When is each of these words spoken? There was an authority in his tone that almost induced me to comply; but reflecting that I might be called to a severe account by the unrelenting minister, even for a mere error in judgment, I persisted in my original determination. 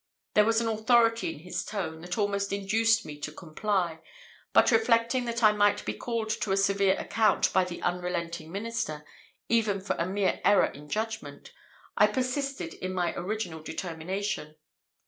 There 0.33 0.45
was 0.45 0.59
an 0.59 0.67
authority 0.67 1.31
in 1.31 1.39
his 1.41 1.63
tone 1.63 2.01
that 2.01 2.17
almost 2.17 2.51
induced 2.51 3.05
me 3.05 3.19
to 3.19 3.31
comply; 3.31 3.99
but 4.51 4.71
reflecting 4.71 5.25
that 5.25 5.43
I 5.43 5.51
might 5.51 5.85
be 5.85 5.93
called 5.93 6.29
to 6.41 6.51
a 6.51 6.57
severe 6.57 6.95
account 6.97 7.53
by 7.53 7.65
the 7.65 7.83
unrelenting 7.83 8.51
minister, 8.51 9.05
even 9.47 9.79
for 9.79 9.95
a 9.99 10.07
mere 10.07 10.41
error 10.43 10.65
in 10.73 10.89
judgment, 10.89 11.51
I 11.95 12.07
persisted 12.07 12.73
in 12.73 12.93
my 12.95 13.13
original 13.13 13.61
determination. 13.61 14.55